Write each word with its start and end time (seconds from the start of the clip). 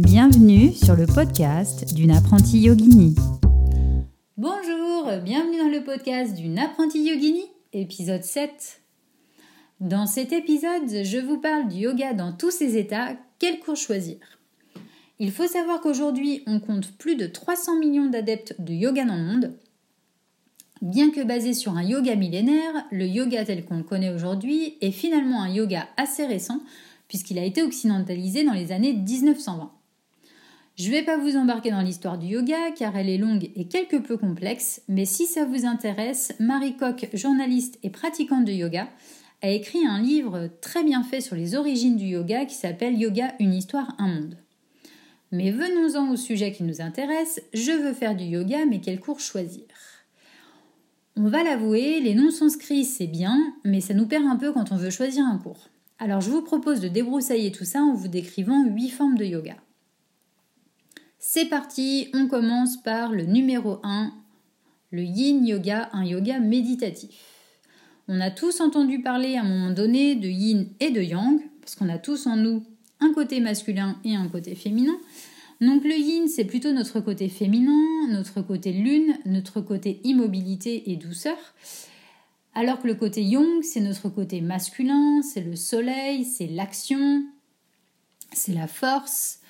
Bienvenue 0.00 0.72
sur 0.72 0.96
le 0.96 1.06
podcast 1.06 1.94
d'une 1.94 2.10
apprentie 2.10 2.58
yogini. 2.58 3.14
Bonjour, 4.36 5.08
bienvenue 5.22 5.58
dans 5.58 5.68
le 5.68 5.84
podcast 5.84 6.34
d'une 6.34 6.58
apprentie 6.58 7.04
yogini, 7.04 7.44
épisode 7.72 8.24
7. 8.24 8.80
Dans 9.78 10.06
cet 10.06 10.32
épisode, 10.32 11.04
je 11.04 11.18
vous 11.24 11.38
parle 11.38 11.68
du 11.68 11.76
yoga 11.76 12.12
dans 12.12 12.32
tous 12.32 12.50
ses 12.50 12.76
états, 12.76 13.16
quel 13.38 13.60
cours 13.60 13.76
choisir? 13.76 14.16
Il 15.20 15.30
faut 15.30 15.46
savoir 15.46 15.80
qu'aujourd'hui, 15.80 16.42
on 16.48 16.58
compte 16.58 16.90
plus 16.98 17.14
de 17.14 17.28
300 17.28 17.78
millions 17.78 18.10
d'adeptes 18.10 18.56
de 18.58 18.74
yoga 18.74 19.04
dans 19.04 19.14
le 19.14 19.22
monde. 19.22 19.52
Bien 20.82 21.12
que 21.12 21.22
basé 21.22 21.54
sur 21.54 21.76
un 21.76 21.84
yoga 21.84 22.16
millénaire, 22.16 22.84
le 22.90 23.06
yoga 23.06 23.44
tel 23.44 23.64
qu'on 23.64 23.76
le 23.76 23.84
connaît 23.84 24.12
aujourd'hui 24.12 24.76
est 24.80 24.90
finalement 24.90 25.40
un 25.40 25.50
yoga 25.50 25.86
assez 25.96 26.26
récent 26.26 26.58
puisqu'il 27.06 27.38
a 27.38 27.44
été 27.44 27.62
occidentalisé 27.62 28.42
dans 28.42 28.54
les 28.54 28.72
années 28.72 28.92
1920. 28.92 29.70
Je 30.76 30.88
ne 30.88 30.90
vais 30.90 31.04
pas 31.04 31.16
vous 31.16 31.36
embarquer 31.36 31.70
dans 31.70 31.82
l'histoire 31.82 32.18
du 32.18 32.26
yoga 32.26 32.72
car 32.76 32.96
elle 32.96 33.08
est 33.08 33.16
longue 33.16 33.48
et 33.54 33.68
quelque 33.68 33.96
peu 33.96 34.16
complexe, 34.16 34.82
mais 34.88 35.04
si 35.04 35.26
ça 35.26 35.44
vous 35.44 35.66
intéresse, 35.66 36.34
Marie 36.40 36.76
Coq, 36.76 37.08
journaliste 37.14 37.78
et 37.84 37.90
pratiquante 37.90 38.44
de 38.44 38.50
yoga, 38.50 38.88
a 39.40 39.50
écrit 39.50 39.86
un 39.86 40.00
livre 40.00 40.50
très 40.60 40.82
bien 40.82 41.04
fait 41.04 41.20
sur 41.20 41.36
les 41.36 41.54
origines 41.54 41.96
du 41.96 42.06
yoga 42.06 42.44
qui 42.44 42.56
s'appelle 42.56 42.98
Yoga, 42.98 43.34
une 43.38 43.54
histoire, 43.54 43.94
un 43.98 44.08
monde. 44.08 44.36
Mais 45.30 45.52
venons-en 45.52 46.10
au 46.10 46.16
sujet 46.16 46.50
qui 46.50 46.64
nous 46.64 46.80
intéresse, 46.80 47.40
je 47.52 47.70
veux 47.70 47.92
faire 47.92 48.16
du 48.16 48.24
yoga, 48.24 48.66
mais 48.66 48.80
quel 48.80 48.98
cours 48.98 49.20
choisir? 49.20 49.62
On 51.16 51.28
va 51.28 51.44
l'avouer, 51.44 52.00
les 52.00 52.14
noms 52.14 52.32
sanscrits 52.32 52.84
c'est 52.84 53.06
bien, 53.06 53.38
mais 53.62 53.80
ça 53.80 53.94
nous 53.94 54.06
perd 54.06 54.24
un 54.24 54.36
peu 54.36 54.52
quand 54.52 54.72
on 54.72 54.76
veut 54.76 54.90
choisir 54.90 55.24
un 55.24 55.38
cours. 55.38 55.68
Alors 56.00 56.20
je 56.20 56.30
vous 56.30 56.42
propose 56.42 56.80
de 56.80 56.88
débroussailler 56.88 57.52
tout 57.52 57.64
ça 57.64 57.80
en 57.80 57.94
vous 57.94 58.08
décrivant 58.08 58.64
huit 58.64 58.90
formes 58.90 59.16
de 59.16 59.24
yoga. 59.24 59.54
C'est 61.26 61.46
parti, 61.46 62.08
on 62.12 62.28
commence 62.28 62.76
par 62.76 63.10
le 63.10 63.24
numéro 63.24 63.78
1, 63.82 64.12
le 64.90 65.02
yin 65.02 65.42
yoga, 65.46 65.88
un 65.94 66.04
yoga 66.04 66.38
méditatif. 66.38 67.16
On 68.08 68.20
a 68.20 68.30
tous 68.30 68.60
entendu 68.60 69.00
parler 69.00 69.36
à 69.36 69.40
un 69.40 69.48
moment 69.48 69.70
donné 69.70 70.16
de 70.16 70.28
yin 70.28 70.68
et 70.80 70.90
de 70.90 71.00
yang, 71.00 71.40
parce 71.62 71.76
qu'on 71.76 71.88
a 71.88 71.96
tous 71.96 72.26
en 72.26 72.36
nous 72.36 72.62
un 73.00 73.14
côté 73.14 73.40
masculin 73.40 73.98
et 74.04 74.14
un 74.14 74.28
côté 74.28 74.54
féminin. 74.54 74.98
Donc 75.62 75.84
le 75.84 75.96
yin, 75.96 76.28
c'est 76.28 76.44
plutôt 76.44 76.72
notre 76.72 77.00
côté 77.00 77.30
féminin, 77.30 78.06
notre 78.10 78.42
côté 78.42 78.72
lune, 78.72 79.16
notre 79.24 79.62
côté 79.62 80.02
immobilité 80.04 80.90
et 80.92 80.96
douceur. 80.96 81.38
Alors 82.54 82.82
que 82.82 82.86
le 82.86 82.96
côté 82.96 83.22
yang, 83.22 83.62
c'est 83.62 83.80
notre 83.80 84.10
côté 84.10 84.42
masculin, 84.42 85.22
c'est 85.22 85.40
le 85.40 85.56
soleil, 85.56 86.26
c'est 86.26 86.48
l'action, 86.48 87.24
c'est 88.30 88.52
la 88.52 88.66
force, 88.66 89.40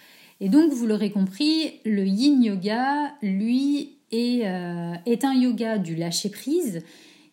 et 0.45 0.51
donc, 0.51 0.75
vous 0.75 0.87
l'aurez 0.87 1.11
compris, 1.11 1.81
le 1.87 2.05
yin 2.05 2.45
yoga, 2.45 3.15
lui, 3.23 3.97
est, 4.13 4.47
euh, 4.47 5.17
un 5.23 5.35
yoga 5.35 5.79
du 5.79 5.97
lâcher-prise. 5.97 6.83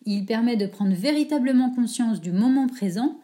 Il 0.06 0.24
permet 0.24 0.56
de 0.56 0.64
prendre 0.64 0.94
véritablement 0.94 1.68
conscience 1.74 2.22
du 2.22 2.32
moment 2.32 2.68
présent. 2.68 3.20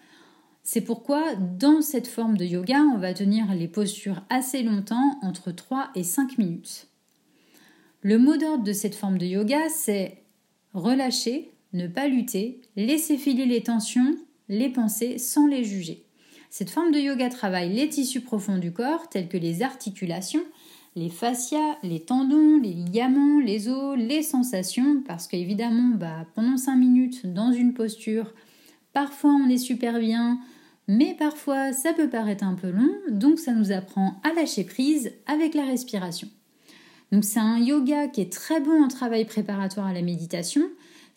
C'est 0.62 0.82
pourquoi, 0.82 1.34
dans 1.36 1.80
cette 1.80 2.06
forme 2.06 2.36
de 2.36 2.44
yoga, 2.44 2.82
on 2.82 2.98
va 2.98 3.14
tenir 3.14 3.54
les 3.54 3.66
postures 3.66 4.20
assez 4.28 4.62
longtemps, 4.62 5.18
entre 5.22 5.52
3 5.52 5.88
et 5.94 6.04
5 6.04 6.36
minutes. 6.36 6.88
Le 8.02 8.18
mot 8.18 8.36
d'ordre 8.36 8.64
de 8.64 8.74
cette 8.74 8.94
forme 8.94 9.16
de 9.16 9.24
yoga, 9.24 9.70
c'est 9.70 10.22
relâcher, 10.74 11.50
ne 11.72 11.86
pas 11.86 12.08
lutter, 12.08 12.60
laisser 12.76 13.16
filer 13.16 13.46
les 13.46 13.62
tensions, 13.62 14.16
les 14.50 14.68
pensées 14.68 15.16
sans 15.16 15.46
les 15.46 15.64
juger. 15.64 16.04
Cette 16.50 16.70
forme 16.70 16.92
de 16.92 16.98
yoga 16.98 17.28
travaille 17.28 17.72
les 17.72 17.88
tissus 17.88 18.22
profonds 18.22 18.58
du 18.58 18.72
corps, 18.72 19.08
tels 19.08 19.28
que 19.28 19.36
les 19.36 19.62
articulations, 19.62 20.44
les 20.96 21.10
fascias, 21.10 21.76
les 21.82 22.00
tendons, 22.00 22.58
les 22.58 22.72
ligaments, 22.72 23.38
les 23.40 23.68
os, 23.68 23.96
les 23.98 24.22
sensations, 24.22 25.02
parce 25.06 25.28
qu'évidemment, 25.28 25.94
bah, 25.94 26.26
pendant 26.34 26.56
5 26.56 26.76
minutes 26.76 27.26
dans 27.26 27.52
une 27.52 27.74
posture, 27.74 28.32
parfois 28.92 29.32
on 29.32 29.48
est 29.48 29.58
super 29.58 29.98
bien, 29.98 30.40
mais 30.88 31.14
parfois 31.18 31.72
ça 31.72 31.92
peut 31.92 32.08
paraître 32.08 32.44
un 32.44 32.54
peu 32.54 32.70
long, 32.70 32.90
donc 33.10 33.38
ça 33.38 33.52
nous 33.52 33.70
apprend 33.70 34.14
à 34.24 34.32
lâcher 34.32 34.64
prise 34.64 35.12
avec 35.26 35.54
la 35.54 35.64
respiration. 35.64 36.28
Donc 37.12 37.24
c'est 37.24 37.40
un 37.40 37.58
yoga 37.58 38.08
qui 38.08 38.22
est 38.22 38.32
très 38.32 38.60
bon 38.60 38.82
en 38.82 38.88
travail 38.88 39.24
préparatoire 39.24 39.86
à 39.86 39.92
la 39.92 40.02
méditation, 40.02 40.62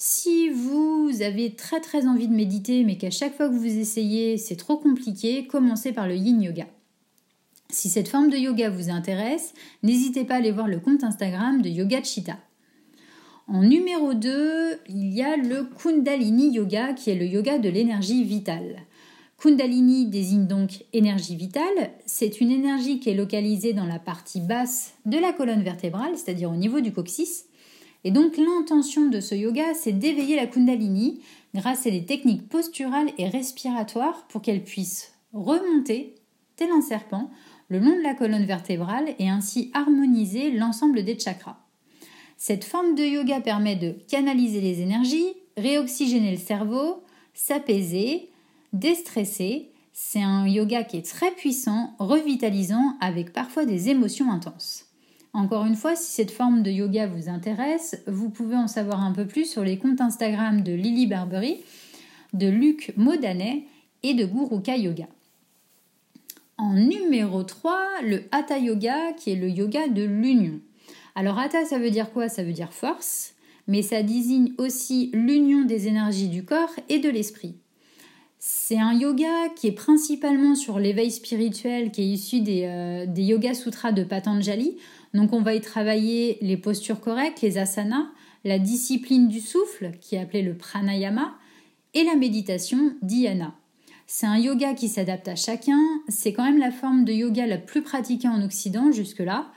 si 0.03 0.49
vous 0.49 1.21
avez 1.21 1.53
très 1.53 1.79
très 1.79 2.07
envie 2.07 2.27
de 2.27 2.33
méditer 2.33 2.83
mais 2.83 2.97
qu'à 2.97 3.11
chaque 3.11 3.37
fois 3.37 3.47
que 3.47 3.53
vous 3.53 3.77
essayez 3.77 4.35
c'est 4.37 4.55
trop 4.55 4.77
compliqué, 4.77 5.45
commencez 5.45 5.91
par 5.91 6.07
le 6.07 6.15
yin 6.15 6.41
yoga. 6.41 6.65
Si 7.69 7.87
cette 7.87 8.07
forme 8.07 8.31
de 8.31 8.35
yoga 8.35 8.71
vous 8.71 8.89
intéresse, 8.89 9.53
n'hésitez 9.83 10.25
pas 10.25 10.33
à 10.33 10.37
aller 10.37 10.51
voir 10.51 10.67
le 10.67 10.79
compte 10.79 11.03
Instagram 11.03 11.61
de 11.61 11.69
Yoga 11.69 12.01
Chita. 12.01 12.39
En 13.47 13.61
numéro 13.61 14.15
2, 14.15 14.79
il 14.89 15.13
y 15.13 15.21
a 15.21 15.37
le 15.37 15.65
Kundalini 15.65 16.51
Yoga 16.51 16.93
qui 16.93 17.11
est 17.11 17.15
le 17.15 17.27
yoga 17.27 17.59
de 17.59 17.69
l'énergie 17.69 18.23
vitale. 18.23 18.77
Kundalini 19.37 20.07
désigne 20.07 20.47
donc 20.47 20.83
énergie 20.93 21.35
vitale. 21.35 21.91
C'est 22.07 22.41
une 22.41 22.49
énergie 22.49 22.99
qui 22.99 23.11
est 23.11 23.15
localisée 23.15 23.73
dans 23.73 23.85
la 23.85 23.99
partie 23.99 24.41
basse 24.41 24.95
de 25.05 25.19
la 25.19 25.31
colonne 25.31 25.61
vertébrale, 25.61 26.17
c'est-à-dire 26.17 26.49
au 26.49 26.55
niveau 26.55 26.81
du 26.81 26.91
coccyx. 26.91 27.45
Et 28.03 28.11
donc 28.11 28.37
l'intention 28.37 29.09
de 29.09 29.19
ce 29.19 29.35
yoga, 29.35 29.73
c'est 29.73 29.91
d'éveiller 29.91 30.35
la 30.35 30.47
kundalini 30.47 31.21
grâce 31.53 31.85
à 31.85 31.91
des 31.91 32.05
techniques 32.05 32.49
posturales 32.49 33.11
et 33.17 33.27
respiratoires 33.27 34.25
pour 34.27 34.41
qu'elle 34.41 34.63
puisse 34.63 35.13
remonter, 35.33 36.15
tel 36.55 36.71
un 36.71 36.81
serpent, 36.81 37.29
le 37.69 37.79
long 37.79 37.95
de 37.95 38.01
la 38.01 38.15
colonne 38.15 38.45
vertébrale 38.45 39.15
et 39.19 39.29
ainsi 39.29 39.71
harmoniser 39.73 40.51
l'ensemble 40.51 41.03
des 41.03 41.17
chakras. 41.17 41.57
Cette 42.37 42.65
forme 42.65 42.95
de 42.95 43.03
yoga 43.03 43.39
permet 43.39 43.75
de 43.75 43.95
canaliser 44.09 44.61
les 44.61 44.81
énergies, 44.81 45.35
réoxygéner 45.57 46.31
le 46.31 46.37
cerveau, 46.37 47.03
s'apaiser, 47.33 48.29
déstresser. 48.73 49.69
C'est 49.93 50.23
un 50.23 50.47
yoga 50.47 50.83
qui 50.83 50.97
est 50.97 51.05
très 51.07 51.31
puissant, 51.31 51.93
revitalisant, 51.99 52.97
avec 52.99 53.31
parfois 53.31 53.65
des 53.65 53.89
émotions 53.89 54.31
intenses. 54.31 54.90
Encore 55.33 55.65
une 55.65 55.75
fois, 55.75 55.95
si 55.95 56.11
cette 56.11 56.31
forme 56.31 56.61
de 56.61 56.71
yoga 56.71 57.07
vous 57.07 57.29
intéresse, 57.29 58.03
vous 58.05 58.29
pouvez 58.29 58.57
en 58.57 58.67
savoir 58.67 59.01
un 59.01 59.13
peu 59.13 59.25
plus 59.25 59.49
sur 59.49 59.63
les 59.63 59.77
comptes 59.77 60.01
Instagram 60.01 60.61
de 60.61 60.73
Lily 60.73 61.07
Barbery, 61.07 61.61
de 62.33 62.47
Luc 62.47 62.93
Modanet 62.97 63.63
et 64.03 64.13
de 64.13 64.25
Guruka 64.25 64.75
Yoga. 64.75 65.07
En 66.57 66.73
numéro 66.73 67.43
3, 67.43 67.79
le 68.03 68.23
Hatha 68.31 68.59
Yoga, 68.59 69.13
qui 69.13 69.31
est 69.31 69.35
le 69.35 69.49
yoga 69.49 69.87
de 69.87 70.03
l'union. 70.03 70.59
Alors 71.15 71.39
Hatha, 71.39 71.65
ça 71.65 71.79
veut 71.79 71.89
dire 71.89 72.11
quoi? 72.11 72.29
Ça 72.29 72.43
veut 72.43 72.53
dire 72.53 72.73
force, 72.73 73.33
mais 73.67 73.81
ça 73.81 74.03
désigne 74.03 74.53
aussi 74.57 75.11
l'union 75.13 75.63
des 75.63 75.87
énergies 75.87 76.27
du 76.27 76.43
corps 76.43 76.75
et 76.89 76.99
de 76.99 77.09
l'esprit. 77.09 77.55
C'est 78.43 78.79
un 78.79 78.93
yoga 78.93 79.49
qui 79.55 79.67
est 79.67 79.71
principalement 79.71 80.55
sur 80.55 80.79
l'éveil 80.79 81.11
spirituel, 81.11 81.91
qui 81.91 82.01
est 82.01 82.07
issu 82.07 82.41
des, 82.41 82.63
euh, 82.65 83.05
des 83.05 83.21
Yoga 83.21 83.53
Sutras 83.53 83.91
de 83.91 84.03
Patanjali. 84.03 84.77
Donc 85.13 85.33
on 85.33 85.41
va 85.41 85.53
y 85.53 85.61
travailler 85.61 86.37
les 86.41 86.57
postures 86.57 86.99
correctes, 86.99 87.41
les 87.41 87.57
asanas, 87.57 88.07
la 88.43 88.59
discipline 88.59 89.27
du 89.27 89.39
souffle, 89.39 89.91
qui 89.99 90.15
est 90.15 90.19
appelée 90.19 90.41
le 90.41 90.55
pranayama, 90.55 91.35
et 91.93 92.03
la 92.03 92.15
méditation 92.15 92.95
dhyana. 93.01 93.53
C'est 94.07 94.25
un 94.25 94.37
yoga 94.37 94.73
qui 94.73 94.89
s'adapte 94.89 95.27
à 95.27 95.35
chacun, 95.35 95.79
c'est 96.07 96.33
quand 96.33 96.43
même 96.43 96.59
la 96.59 96.71
forme 96.71 97.05
de 97.05 97.13
yoga 97.13 97.45
la 97.47 97.57
plus 97.57 97.81
pratiquée 97.81 98.27
en 98.27 98.41
Occident 98.43 98.91
jusque-là, 98.91 99.51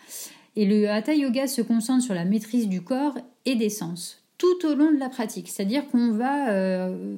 et 0.57 0.67
le 0.67 0.89
hatha 0.89 1.15
yoga 1.15 1.47
se 1.47 1.63
concentre 1.63 2.05
sur 2.05 2.15
la 2.15 2.25
maîtrise 2.25 2.69
du 2.69 2.83
corps 2.83 3.19
et 3.45 3.57
des 3.57 3.71
sens 3.71 4.25
tout 4.39 4.67
au 4.67 4.75
long 4.75 4.91
de 4.91 4.99
la 4.99 5.09
pratique, 5.09 5.49
c'est-à-dire 5.49 5.87
qu'on 5.89 6.13
va, 6.13 6.51
euh, 6.51 7.17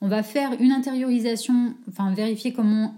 va 0.00 0.22
faire 0.22 0.52
une 0.60 0.72
intériorisation, 0.72 1.74
enfin 1.88 2.12
vérifier 2.12 2.52
comment 2.52 2.94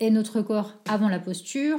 est 0.00 0.10
notre 0.10 0.42
corps 0.42 0.74
avant 0.88 1.08
la 1.08 1.18
posture, 1.18 1.78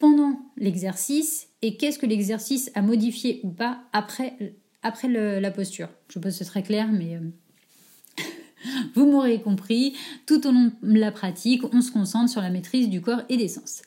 pendant 0.00 0.40
l'exercice 0.56 1.48
et 1.62 1.76
qu'est-ce 1.76 1.98
que 1.98 2.06
l'exercice 2.06 2.72
a 2.74 2.82
modifié 2.82 3.40
ou 3.44 3.50
pas 3.50 3.82
après, 3.92 4.36
la 4.82 5.50
posture. 5.52 5.88
Je 6.08 6.18
pense 6.18 6.32
que 6.32 6.38
c'est 6.38 6.50
très 6.50 6.62
clair, 6.62 6.88
mais 6.90 7.16
euh, 7.16 8.24
vous 8.94 9.06
m'aurez 9.06 9.40
compris. 9.40 9.94
Tout 10.26 10.46
au 10.46 10.50
long 10.50 10.72
de 10.82 10.98
la 10.98 11.12
pratique, 11.12 11.62
on 11.72 11.82
se 11.82 11.92
concentre 11.92 12.30
sur 12.30 12.40
la 12.40 12.50
maîtrise 12.50 12.88
du 12.88 13.00
corps 13.00 13.22
et 13.28 13.36
des 13.36 13.48
sens. 13.48 13.82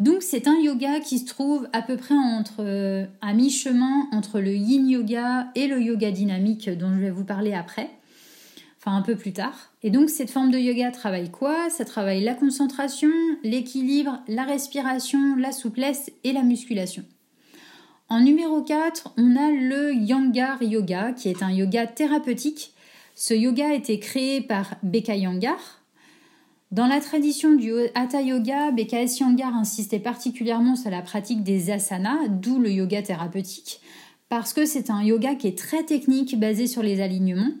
Donc 0.00 0.22
c'est 0.22 0.48
un 0.48 0.58
yoga 0.58 0.98
qui 0.98 1.20
se 1.20 1.24
trouve 1.24 1.68
à 1.72 1.80
peu 1.80 1.96
près 1.96 2.16
entre 2.16 2.60
euh, 2.60 3.06
à 3.20 3.32
mi-chemin 3.32 4.08
entre 4.10 4.40
le 4.40 4.52
yin 4.54 4.88
yoga 4.88 5.52
et 5.54 5.68
le 5.68 5.80
yoga 5.80 6.10
dynamique 6.10 6.68
dont 6.68 6.92
je 6.96 7.00
vais 7.00 7.12
vous 7.12 7.24
parler 7.24 7.54
après 7.54 7.90
enfin 8.84 8.96
un 8.96 9.02
peu 9.02 9.16
plus 9.16 9.32
tard. 9.32 9.72
Et 9.82 9.90
donc 9.90 10.10
cette 10.10 10.30
forme 10.30 10.50
de 10.50 10.58
yoga 10.58 10.90
travaille 10.90 11.30
quoi? 11.30 11.70
Ça 11.70 11.84
travaille 11.84 12.22
la 12.22 12.34
concentration, 12.34 13.10
l'équilibre, 13.42 14.20
la 14.28 14.44
respiration, 14.44 15.36
la 15.36 15.52
souplesse 15.52 16.10
et 16.22 16.32
la 16.32 16.42
musculation. 16.42 17.04
En 18.10 18.20
numéro 18.20 18.60
4, 18.60 19.14
on 19.16 19.36
a 19.36 19.50
le 19.50 19.94
Yangar 19.94 20.62
Yoga, 20.62 21.12
qui 21.12 21.30
est 21.30 21.42
un 21.42 21.50
yoga 21.50 21.86
thérapeutique. 21.86 22.74
Ce 23.14 23.32
yoga 23.32 23.68
a 23.68 23.74
été 23.74 23.98
créé 23.98 24.42
par 24.42 24.74
Beka 24.82 25.16
Yangar. 25.16 25.80
Dans 26.70 26.86
la 26.86 27.00
tradition 27.00 27.54
du 27.54 27.72
Hatha 27.94 28.20
Yoga, 28.20 28.72
BKS 28.72 29.20
Yangar 29.20 29.54
insistait 29.56 30.00
particulièrement 30.00 30.76
sur 30.76 30.90
la 30.90 31.00
pratique 31.00 31.42
des 31.42 31.70
asanas, 31.70 32.28
d'où 32.28 32.58
le 32.58 32.70
yoga 32.70 33.00
thérapeutique, 33.00 33.80
parce 34.28 34.52
que 34.52 34.66
c'est 34.66 34.90
un 34.90 35.02
yoga 35.02 35.36
qui 35.36 35.46
est 35.46 35.56
très 35.56 35.84
technique, 35.84 36.38
basé 36.38 36.66
sur 36.66 36.82
les 36.82 37.00
alignements. 37.00 37.52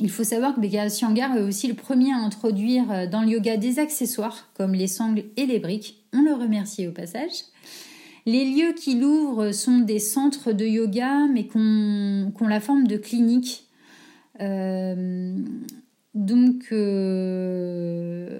Il 0.00 0.10
faut 0.10 0.24
savoir 0.24 0.54
que 0.54 0.60
BKS 0.60 1.00
Yangar 1.00 1.36
est 1.36 1.42
aussi 1.42 1.66
le 1.66 1.74
premier 1.74 2.12
à 2.12 2.18
introduire 2.18 2.90
euh, 2.92 3.06
dans 3.06 3.22
le 3.22 3.30
yoga 3.30 3.56
des 3.56 3.80
accessoires, 3.80 4.48
comme 4.54 4.72
les 4.72 4.86
sangles 4.86 5.24
et 5.36 5.46
les 5.46 5.58
briques. 5.58 6.04
On 6.12 6.22
le 6.22 6.34
remercie 6.34 6.86
au 6.86 6.92
passage. 6.92 7.32
Les 8.24 8.44
lieux 8.44 8.74
qui 8.74 8.94
l'ouvrent 8.94 9.50
sont 9.50 9.78
des 9.78 9.98
centres 9.98 10.52
de 10.52 10.64
yoga, 10.64 11.26
mais 11.32 11.46
qui 11.46 11.56
ont, 11.56 12.32
la 12.48 12.60
forme 12.60 12.86
de 12.86 12.96
cliniques. 12.96 13.64
Euh, 14.40 15.34
donc, 16.14 16.68
euh, 16.70 18.38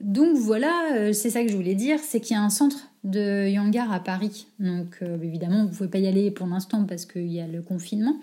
donc 0.00 0.36
voilà, 0.36 1.12
c'est 1.12 1.30
ça 1.30 1.42
que 1.42 1.48
je 1.48 1.56
voulais 1.56 1.74
dire, 1.74 1.98
c'est 2.00 2.20
qu'il 2.20 2.36
y 2.36 2.38
a 2.38 2.42
un 2.42 2.50
centre 2.50 2.90
de 3.04 3.48
Yangar 3.48 3.90
à 3.90 4.00
Paris. 4.00 4.46
Donc 4.60 5.00
évidemment, 5.22 5.62
vous 5.64 5.70
ne 5.70 5.74
pouvez 5.74 5.88
pas 5.88 5.98
y 5.98 6.06
aller 6.06 6.30
pour 6.30 6.46
l'instant 6.46 6.84
parce 6.84 7.06
qu'il 7.06 7.32
y 7.32 7.40
a 7.40 7.46
le 7.46 7.62
confinement. 7.62 8.16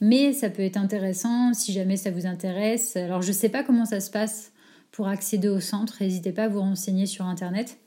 Mais 0.00 0.32
ça 0.32 0.50
peut 0.50 0.62
être 0.62 0.76
intéressant 0.76 1.52
si 1.54 1.72
jamais 1.72 1.96
ça 1.96 2.10
vous 2.10 2.26
intéresse. 2.26 2.96
Alors 2.96 3.22
je 3.22 3.28
ne 3.28 3.32
sais 3.32 3.48
pas 3.48 3.64
comment 3.64 3.84
ça 3.84 4.00
se 4.00 4.10
passe 4.10 4.52
pour 4.92 5.08
accéder 5.08 5.48
au 5.48 5.60
centre. 5.60 5.96
N'hésitez 6.00 6.32
pas 6.32 6.44
à 6.44 6.48
vous 6.48 6.60
renseigner 6.60 7.06
sur 7.06 7.24
Internet. 7.24 7.78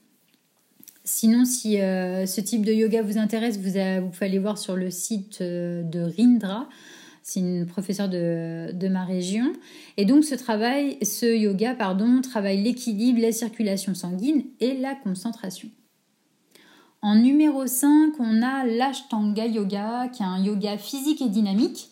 Sinon, 1.03 1.45
si 1.45 1.77
ce 1.77 2.41
type 2.41 2.63
de 2.63 2.71
yoga 2.71 3.01
vous 3.01 3.17
intéresse, 3.17 3.57
vous, 3.57 3.71
pouvez 4.09 4.25
aller 4.25 4.39
voir 4.39 4.57
sur 4.59 4.75
le 4.75 4.91
site 4.91 5.41
de 5.41 6.13
Rindra 6.15 6.67
c'est 7.23 7.39
une 7.39 7.65
professeure 7.65 8.09
de, 8.09 8.87
ma 8.87 9.05
région. 9.05 9.53
Et 9.97 10.05
donc 10.05 10.23
ce 10.23 10.35
travail, 10.35 10.97
ce 11.03 11.25
yoga, 11.25 11.75
pardon, 11.75 12.21
travaille 12.21 12.61
l'équilibre, 12.61 13.21
la 13.21 13.31
circulation 13.31 13.93
sanguine 13.93 14.43
et 14.59 14.77
la 14.77 14.95
concentration. 14.95 15.69
En 17.03 17.15
numéro 17.15 17.65
5, 17.65 18.13
on 18.19 18.43
a 18.43 18.63
l'Ashtanga 18.63 19.47
Yoga, 19.47 20.07
qui 20.09 20.21
est 20.21 20.25
un 20.25 20.37
yoga 20.37 20.77
physique 20.77 21.21
et 21.23 21.29
dynamique. 21.29 21.89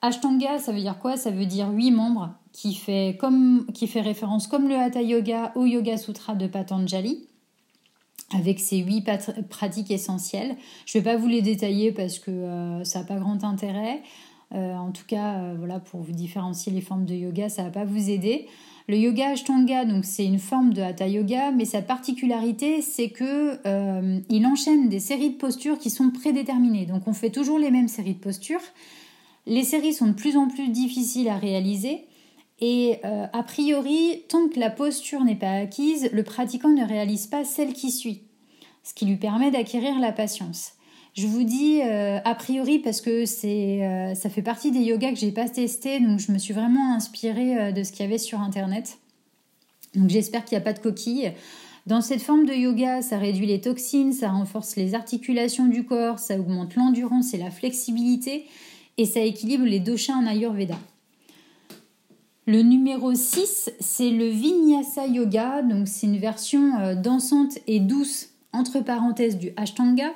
Ashtanga, 0.00 0.60
ça 0.60 0.70
veut 0.70 0.80
dire 0.80 0.98
quoi? 1.00 1.16
Ça 1.16 1.32
veut 1.32 1.46
dire 1.46 1.70
huit 1.70 1.90
membres, 1.90 2.30
qui 2.52 2.72
fait, 2.74 3.18
référence 3.96 4.46
comme 4.46 4.68
le 4.68 4.76
Hatha 4.76 5.02
Yoga 5.02 5.50
au 5.56 5.64
Yoga 5.64 5.96
Sutra 5.96 6.36
de 6.36 6.46
Patanjali, 6.46 7.26
avec 8.32 8.60
ses 8.60 8.78
huit 8.78 9.04
pratiques 9.50 9.90
essentielles. 9.90 10.56
Je 10.86 10.98
ne 10.98 11.02
vais 11.02 11.12
pas 11.12 11.16
vous 11.16 11.26
les 11.26 11.42
détailler 11.42 11.90
parce 11.90 12.20
que 12.20 12.30
euh, 12.30 12.84
ça 12.84 13.00
n'a 13.00 13.06
pas 13.06 13.16
grand 13.16 13.42
intérêt. 13.42 14.02
Euh, 14.54 14.76
en 14.76 14.92
tout 14.92 15.04
cas, 15.06 15.34
euh, 15.34 15.54
voilà, 15.58 15.80
pour 15.80 16.00
vous 16.00 16.12
différencier 16.12 16.72
les 16.72 16.80
formes 16.80 17.04
de 17.04 17.14
yoga, 17.14 17.48
ça 17.48 17.62
ne 17.62 17.68
va 17.68 17.72
pas 17.72 17.84
vous 17.84 18.10
aider. 18.10 18.46
Le 18.86 18.96
yoga 18.96 19.30
Ashtanga, 19.30 19.84
donc 19.84 20.04
c'est 20.04 20.26
une 20.26 20.38
forme 20.38 20.74
de 20.74 20.82
Hatha 20.82 21.08
Yoga, 21.08 21.50
mais 21.50 21.64
sa 21.64 21.80
particularité, 21.82 22.82
c'est 22.82 23.08
que 23.08 23.58
euh, 23.66 24.20
il 24.28 24.46
enchaîne 24.46 24.88
des 24.88 25.00
séries 25.00 25.30
de 25.30 25.36
postures 25.36 25.78
qui 25.78 25.90
sont 25.90 26.10
prédéterminées. 26.10 26.86
Donc 26.86 27.08
on 27.08 27.14
fait 27.14 27.30
toujours 27.30 27.58
les 27.58 27.70
mêmes 27.70 27.88
séries 27.88 28.14
de 28.14 28.20
postures. 28.20 28.60
Les 29.46 29.64
séries 29.64 29.94
sont 29.94 30.08
de 30.08 30.12
plus 30.12 30.36
en 30.36 30.48
plus 30.48 30.68
difficiles 30.68 31.28
à 31.28 31.38
réaliser. 31.38 32.04
Et 32.60 33.00
a 33.02 33.42
priori, 33.42 34.22
tant 34.28 34.48
que 34.48 34.60
la 34.60 34.70
posture 34.70 35.24
n'est 35.24 35.34
pas 35.34 35.50
acquise, 35.50 36.08
le 36.12 36.22
pratiquant 36.22 36.68
ne 36.68 36.86
réalise 36.86 37.26
pas 37.26 37.44
celle 37.44 37.74
qui 37.74 37.90
suit, 37.90 38.22
ce 38.84 38.94
qui 38.94 39.04
lui 39.04 39.16
permet 39.16 39.50
d'acquérir 39.50 39.98
la 39.98 40.12
patience. 40.12 40.74
Je 41.14 41.28
vous 41.28 41.44
dis 41.44 41.80
euh, 41.80 42.18
a 42.24 42.34
priori 42.34 42.80
parce 42.80 43.00
que 43.00 43.22
euh, 43.22 44.14
ça 44.16 44.28
fait 44.28 44.42
partie 44.42 44.72
des 44.72 44.80
yogas 44.80 45.10
que 45.10 45.16
j'ai 45.16 45.30
pas 45.30 45.48
testé, 45.48 46.00
donc 46.00 46.18
je 46.18 46.32
me 46.32 46.38
suis 46.38 46.52
vraiment 46.52 46.92
inspirée 46.92 47.56
euh, 47.56 47.72
de 47.72 47.84
ce 47.84 47.92
qu'il 47.92 48.00
y 48.00 48.08
avait 48.08 48.18
sur 48.18 48.40
internet. 48.40 48.98
Donc 49.94 50.10
j'espère 50.10 50.44
qu'il 50.44 50.58
n'y 50.58 50.62
a 50.62 50.64
pas 50.64 50.72
de 50.72 50.80
coquilles. 50.80 51.32
Dans 51.86 52.00
cette 52.00 52.20
forme 52.20 52.46
de 52.46 52.52
yoga, 52.52 53.00
ça 53.00 53.16
réduit 53.16 53.46
les 53.46 53.60
toxines, 53.60 54.12
ça 54.12 54.30
renforce 54.30 54.74
les 54.74 54.96
articulations 54.96 55.66
du 55.66 55.84
corps, 55.84 56.18
ça 56.18 56.36
augmente 56.36 56.74
l'endurance 56.74 57.32
et 57.32 57.38
la 57.38 57.52
flexibilité, 57.52 58.46
et 58.96 59.04
ça 59.04 59.20
équilibre 59.20 59.66
les 59.66 59.78
doshas 59.78 60.14
en 60.14 60.26
Ayurveda. 60.26 60.78
Le 62.46 62.62
numéro 62.62 63.14
6, 63.14 63.70
c'est 63.78 64.10
le 64.10 64.26
Vinyasa 64.26 65.06
Yoga, 65.06 65.62
donc 65.62 65.86
c'est 65.86 66.06
une 66.06 66.18
version 66.18 66.94
dansante 66.94 67.58
et 67.66 67.80
douce, 67.80 68.30
entre 68.52 68.80
parenthèses, 68.80 69.38
du 69.38 69.50
Ashtanga, 69.56 70.10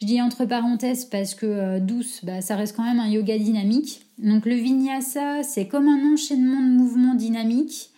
je 0.00 0.06
dis 0.06 0.22
entre 0.22 0.46
parenthèses 0.46 1.04
parce 1.04 1.34
que 1.34 1.46
euh, 1.46 1.78
douce, 1.78 2.24
bah, 2.24 2.40
ça 2.40 2.56
reste 2.56 2.74
quand 2.74 2.84
même 2.84 3.00
un 3.00 3.08
yoga 3.08 3.38
dynamique. 3.38 4.00
Donc 4.18 4.46
le 4.46 4.54
vinyasa, 4.54 5.42
c'est 5.42 5.66
comme 5.66 5.88
un 5.88 6.12
enchaînement 6.12 6.60
de 6.60 6.68
mouvements 6.68 7.14
dynamiques, 7.14 7.90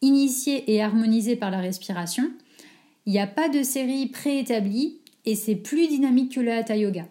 initiés 0.00 0.72
et 0.72 0.82
harmonisés 0.82 1.36
par 1.36 1.50
la 1.50 1.58
respiration. 1.58 2.30
Il 3.06 3.12
n'y 3.12 3.18
a 3.18 3.26
pas 3.26 3.48
de 3.48 3.62
série 3.62 4.06
préétablie 4.06 4.98
et 5.24 5.34
c'est 5.34 5.56
plus 5.56 5.88
dynamique 5.88 6.34
que 6.34 6.40
le 6.40 6.52
hatha 6.52 6.76
yoga. 6.76 7.08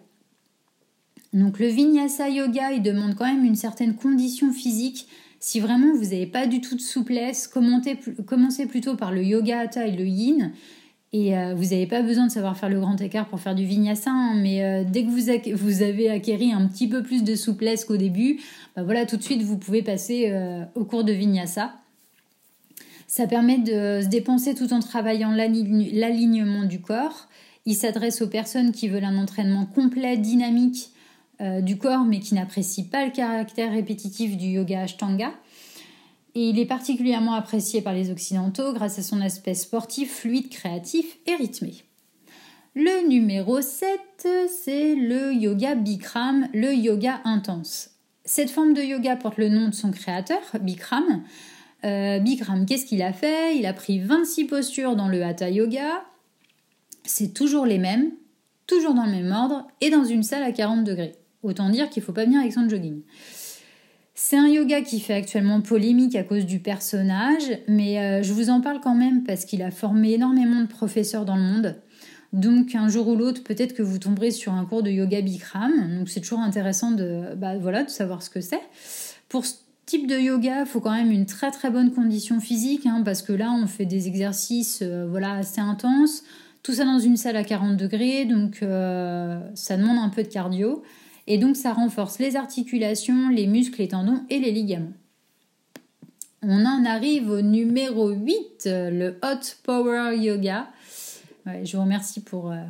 Donc 1.34 1.58
le 1.58 1.66
vinyasa 1.66 2.30
yoga, 2.30 2.72
il 2.72 2.82
demande 2.82 3.16
quand 3.16 3.26
même 3.26 3.44
une 3.44 3.56
certaine 3.56 3.94
condition 3.94 4.50
physique. 4.52 5.08
Si 5.40 5.60
vraiment 5.60 5.94
vous 5.94 6.04
n'avez 6.04 6.26
pas 6.26 6.46
du 6.46 6.62
tout 6.62 6.74
de 6.74 6.80
souplesse, 6.80 7.48
commencez 7.48 8.66
plutôt 8.66 8.96
par 8.96 9.12
le 9.12 9.22
yoga 9.22 9.60
hatha 9.60 9.86
et 9.86 9.96
le 9.96 10.06
yin. 10.06 10.52
Et 11.12 11.36
euh, 11.36 11.54
vous 11.54 11.64
n'avez 11.64 11.86
pas 11.86 12.02
besoin 12.02 12.26
de 12.26 12.30
savoir 12.30 12.56
faire 12.56 12.68
le 12.68 12.80
grand 12.80 13.00
écart 13.00 13.26
pour 13.28 13.40
faire 13.40 13.54
du 13.54 13.64
vinyasa, 13.64 14.10
hein, 14.10 14.34
mais 14.36 14.62
euh, 14.62 14.84
dès 14.86 15.04
que 15.04 15.08
vous, 15.08 15.56
vous, 15.56 15.82
avez 15.82 16.10
acquéri 16.10 16.52
un 16.52 16.66
petit 16.68 16.86
peu 16.86 17.02
plus 17.02 17.24
de 17.24 17.34
souplesse 17.34 17.86
qu'au 17.86 17.96
début, 17.96 18.40
bah 18.76 18.82
voilà, 18.82 19.06
tout 19.06 19.16
de 19.16 19.22
suite 19.22 19.42
vous 19.42 19.56
pouvez 19.56 19.82
passer 19.82 20.30
euh, 20.30 20.64
au 20.74 20.84
cours 20.84 21.04
de 21.04 21.12
vinyasa. 21.12 21.72
Ça 23.06 23.26
permet 23.26 23.56
de 23.56 24.02
se 24.02 24.08
dépenser 24.08 24.54
tout 24.54 24.74
en 24.74 24.80
travaillant 24.80 25.30
l'alignement 25.30 26.64
du 26.64 26.78
corps. 26.78 27.28
Il 27.64 27.74
s'adresse 27.74 28.20
aux 28.20 28.28
personnes 28.28 28.70
qui 28.70 28.86
veulent 28.86 29.04
un 29.04 29.16
entraînement 29.16 29.64
complet, 29.64 30.18
dynamique 30.18 30.90
du 31.40 31.78
corps, 31.78 32.04
mais 32.04 32.18
qui 32.18 32.34
n'apprécient 32.34 32.84
pas 32.84 33.06
le 33.06 33.10
caractère 33.10 33.72
répétitif 33.72 34.36
du 34.36 34.48
yoga 34.48 34.82
ashtanga 34.82 35.32
et 36.38 36.50
il 36.50 36.58
est 36.60 36.66
particulièrement 36.66 37.34
apprécié 37.34 37.82
par 37.82 37.92
les 37.92 38.12
Occidentaux 38.12 38.72
grâce 38.72 39.00
à 39.00 39.02
son 39.02 39.20
aspect 39.20 39.54
sportif, 39.54 40.20
fluide, 40.20 40.48
créatif 40.50 41.18
et 41.26 41.34
rythmé. 41.34 41.74
Le 42.76 43.08
numéro 43.08 43.60
7, 43.60 43.98
c'est 44.48 44.94
le 44.94 45.34
yoga 45.34 45.74
Bikram, 45.74 46.46
le 46.54 46.72
yoga 46.72 47.20
intense. 47.24 47.90
Cette 48.24 48.50
forme 48.50 48.72
de 48.72 48.82
yoga 48.82 49.16
porte 49.16 49.38
le 49.38 49.48
nom 49.48 49.68
de 49.68 49.74
son 49.74 49.90
créateur, 49.90 50.38
Bikram. 50.60 51.24
Euh, 51.84 52.20
Bikram, 52.20 52.66
qu'est-ce 52.66 52.86
qu'il 52.86 53.02
a 53.02 53.12
fait? 53.12 53.56
Il 53.56 53.66
a 53.66 53.72
pris 53.72 53.98
26 53.98 54.44
postures 54.44 54.94
dans 54.94 55.08
le 55.08 55.24
Hatha 55.24 55.50
Yoga. 55.50 56.04
C'est 57.02 57.34
toujours 57.34 57.66
les 57.66 57.78
mêmes, 57.78 58.12
toujours 58.68 58.94
dans 58.94 59.06
le 59.06 59.10
même 59.10 59.32
ordre 59.32 59.66
et 59.80 59.90
dans 59.90 60.04
une 60.04 60.22
salle 60.22 60.44
à 60.44 60.52
40 60.52 60.84
degrés. 60.84 61.16
Autant 61.42 61.68
dire 61.68 61.90
qu'il 61.90 62.00
ne 62.00 62.06
faut 62.06 62.12
pas 62.12 62.26
venir 62.26 62.38
avec 62.38 62.52
son 62.52 62.68
jogging. 62.68 63.02
C'est 64.20 64.36
un 64.36 64.48
yoga 64.48 64.80
qui 64.82 64.98
fait 64.98 65.14
actuellement 65.14 65.60
polémique 65.60 66.16
à 66.16 66.24
cause 66.24 66.44
du 66.44 66.58
personnage, 66.58 67.60
mais 67.68 68.00
euh, 68.00 68.20
je 68.24 68.32
vous 68.32 68.50
en 68.50 68.60
parle 68.60 68.80
quand 68.80 68.96
même 68.96 69.22
parce 69.22 69.44
qu'il 69.44 69.62
a 69.62 69.70
formé 69.70 70.14
énormément 70.14 70.60
de 70.60 70.66
professeurs 70.66 71.24
dans 71.24 71.36
le 71.36 71.42
monde. 71.42 71.76
Donc 72.32 72.74
un 72.74 72.88
jour 72.88 73.06
ou 73.06 73.14
l'autre, 73.14 73.44
peut-être 73.44 73.74
que 73.74 73.82
vous 73.82 73.98
tomberez 73.98 74.32
sur 74.32 74.54
un 74.54 74.64
cours 74.64 74.82
de 74.82 74.90
yoga 74.90 75.20
Bikram. 75.20 75.96
Donc 75.96 76.08
c'est 76.08 76.20
toujours 76.20 76.40
intéressant 76.40 76.90
de, 76.90 77.36
bah, 77.36 77.58
voilà, 77.58 77.84
de 77.84 77.90
savoir 77.90 78.24
ce 78.24 78.28
que 78.28 78.40
c'est. 78.40 78.60
Pour 79.28 79.46
ce 79.46 79.54
type 79.86 80.08
de 80.08 80.18
yoga, 80.18 80.62
il 80.62 80.66
faut 80.66 80.80
quand 80.80 80.96
même 80.96 81.12
une 81.12 81.26
très 81.26 81.52
très 81.52 81.70
bonne 81.70 81.92
condition 81.92 82.40
physique, 82.40 82.86
hein, 82.86 83.02
parce 83.04 83.22
que 83.22 83.32
là 83.32 83.52
on 83.52 83.68
fait 83.68 83.86
des 83.86 84.08
exercices 84.08 84.80
euh, 84.82 85.06
voilà, 85.08 85.34
assez 85.34 85.60
intenses. 85.60 86.24
Tout 86.64 86.72
ça 86.72 86.84
dans 86.84 86.98
une 86.98 87.16
salle 87.16 87.36
à 87.36 87.44
40 87.44 87.76
degrés, 87.76 88.24
donc 88.24 88.64
euh, 88.64 89.38
ça 89.54 89.76
demande 89.76 89.98
un 89.98 90.08
peu 90.08 90.24
de 90.24 90.28
cardio 90.28 90.82
et 91.28 91.36
donc 91.36 91.56
ça 91.56 91.74
renforce 91.74 92.18
les 92.18 92.36
articulations, 92.36 93.28
les 93.28 93.46
muscles, 93.46 93.82
les 93.82 93.88
tendons 93.88 94.24
et 94.30 94.38
les 94.38 94.50
ligaments. 94.50 94.94
On 96.42 96.64
en 96.64 96.86
arrive 96.86 97.30
au 97.30 97.42
numéro 97.42 98.08
8, 98.08 98.62
le 98.64 99.18
Hot 99.22 99.56
Power 99.62 100.16
Yoga. 100.16 100.68
je 101.46 101.76
vous 101.76 101.82
remercie 101.82 102.22
pour, 102.22 102.50
euh, 102.50 102.64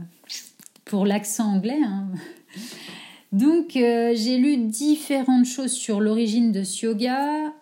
pour 0.84 1.06
l'accent 1.06 1.54
anglais. 1.54 1.78
Hein. 1.84 2.08
Donc 3.30 3.76
euh, 3.76 4.12
j'ai 4.16 4.38
lu 4.38 4.56
différentes 4.56 5.46
choses 5.46 5.72
sur 5.72 6.00
l'origine 6.00 6.50
de 6.50 6.64
ce 6.64 6.86
yoga. 6.86 7.52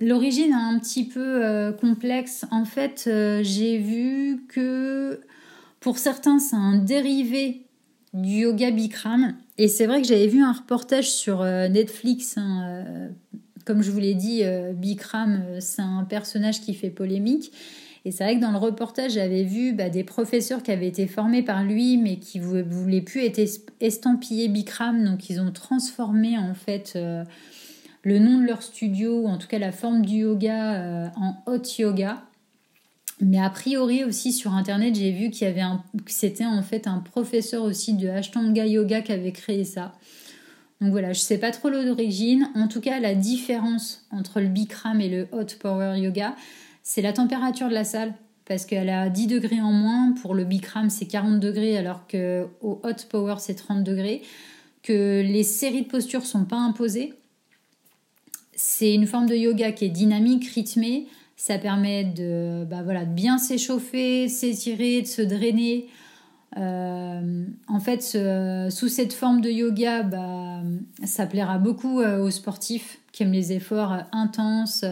L'origine 0.00 0.52
est 0.52 0.54
un 0.54 0.78
petit 0.78 1.04
peu 1.04 1.44
euh, 1.44 1.72
complexe. 1.72 2.46
En 2.50 2.64
fait, 2.64 3.10
j'ai 3.42 3.76
vu 3.76 4.46
que 4.48 5.20
pour 5.80 5.98
certains, 5.98 6.38
c'est 6.38 6.56
un 6.56 6.78
dérivé 6.78 7.66
du 8.16 8.40
yoga 8.40 8.70
Bikram. 8.70 9.34
Et 9.58 9.68
c'est 9.68 9.86
vrai 9.86 10.02
que 10.02 10.08
j'avais 10.08 10.26
vu 10.26 10.42
un 10.42 10.52
reportage 10.52 11.10
sur 11.10 11.42
euh, 11.42 11.68
Netflix. 11.68 12.36
Hein, 12.36 12.62
euh, 12.64 13.08
comme 13.64 13.82
je 13.82 13.90
vous 13.90 13.98
l'ai 13.98 14.14
dit, 14.14 14.40
euh, 14.42 14.72
Bikram, 14.72 15.42
c'est 15.60 15.82
un 15.82 16.04
personnage 16.04 16.60
qui 16.60 16.74
fait 16.74 16.90
polémique. 16.90 17.52
Et 18.04 18.12
c'est 18.12 18.22
vrai 18.22 18.36
que 18.36 18.40
dans 18.40 18.52
le 18.52 18.58
reportage, 18.58 19.12
j'avais 19.12 19.42
vu 19.42 19.72
bah, 19.72 19.90
des 19.90 20.04
professeurs 20.04 20.62
qui 20.62 20.70
avaient 20.70 20.86
été 20.86 21.06
formés 21.06 21.42
par 21.42 21.64
lui, 21.64 21.96
mais 21.96 22.18
qui 22.18 22.38
voulaient 22.38 23.00
plus 23.00 23.24
être 23.24 23.40
estampillés 23.80 24.48
Bikram. 24.48 25.04
Donc, 25.04 25.28
ils 25.28 25.40
ont 25.40 25.50
transformé 25.50 26.38
en 26.38 26.54
fait 26.54 26.96
le 28.02 28.18
nom 28.20 28.38
de 28.38 28.46
leur 28.46 28.62
studio, 28.62 29.22
ou 29.22 29.26
en 29.26 29.38
tout 29.38 29.48
cas 29.48 29.58
la 29.58 29.72
forme 29.72 30.06
du 30.06 30.18
yoga, 30.18 31.10
en 31.16 31.34
hot 31.46 31.62
yoga. 31.80 32.22
Mais 33.20 33.40
a 33.40 33.48
priori 33.48 34.04
aussi 34.04 34.32
sur 34.32 34.52
internet, 34.52 34.94
j'ai 34.94 35.10
vu 35.10 35.30
qu'il 35.30 35.46
avait 35.46 35.62
un, 35.62 35.82
que 36.04 36.12
c'était 36.12 36.44
en 36.44 36.62
fait 36.62 36.86
un 36.86 36.98
professeur 36.98 37.62
aussi 37.62 37.94
de 37.94 38.08
Ashtanga 38.08 38.66
Yoga 38.66 39.00
qui 39.00 39.12
avait 39.12 39.32
créé 39.32 39.64
ça. 39.64 39.92
Donc 40.80 40.90
voilà, 40.90 41.14
je 41.14 41.20
sais 41.20 41.38
pas 41.38 41.50
trop 41.50 41.70
l'origine. 41.70 42.50
En 42.54 42.68
tout 42.68 42.80
cas, 42.80 43.00
la 43.00 43.14
différence 43.14 44.06
entre 44.10 44.40
le 44.40 44.48
Bikram 44.48 45.00
et 45.00 45.08
le 45.08 45.28
Hot 45.32 45.56
Power 45.58 45.98
Yoga, 45.98 46.36
c'est 46.82 47.00
la 47.00 47.14
température 47.14 47.68
de 47.68 47.74
la 47.74 47.84
salle. 47.84 48.14
Parce 48.44 48.64
qu'elle 48.64 48.90
a 48.90 49.08
10 49.08 49.26
degrés 49.26 49.60
en 49.60 49.72
moins. 49.72 50.12
Pour 50.22 50.34
le 50.34 50.44
Bikram, 50.44 50.88
c'est 50.88 51.06
40 51.06 51.40
degrés, 51.40 51.76
alors 51.76 52.06
que 52.06 52.46
au 52.60 52.80
Hot 52.84 53.06
Power, 53.08 53.36
c'est 53.38 53.54
30 53.54 53.82
degrés. 53.82 54.22
Que 54.82 55.20
les 55.22 55.42
séries 55.42 55.82
de 55.82 55.88
postures 55.88 56.24
sont 56.24 56.44
pas 56.44 56.58
imposées. 56.58 57.14
C'est 58.54 58.94
une 58.94 59.06
forme 59.06 59.26
de 59.26 59.34
yoga 59.34 59.72
qui 59.72 59.86
est 59.86 59.90
dynamique, 59.90 60.46
rythmée. 60.48 61.08
Ça 61.36 61.58
permet 61.58 62.04
de, 62.04 62.64
bah 62.64 62.82
voilà, 62.82 63.04
de 63.04 63.12
bien 63.12 63.36
s'échauffer, 63.36 64.28
s'étirer, 64.28 65.02
de 65.02 65.06
se 65.06 65.20
drainer. 65.20 65.86
Euh, 66.56 67.44
en 67.68 67.80
fait, 67.80 68.02
sous 68.70 68.88
cette 68.88 69.12
forme 69.12 69.40
de 69.40 69.50
yoga, 69.50 70.02
bah, 70.02 70.62
ça 71.04 71.26
plaira 71.26 71.58
beaucoup 71.58 72.00
euh, 72.00 72.22
aux 72.22 72.30
sportifs 72.30 72.98
qui 73.12 73.22
aiment 73.22 73.32
les 73.32 73.52
efforts 73.52 73.92
euh, 73.92 74.00
intenses. 74.12 74.84